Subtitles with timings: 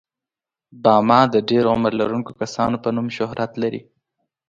[0.83, 3.81] باما د ډېر عمر لرونکو کسانو په نوم شهرت لري.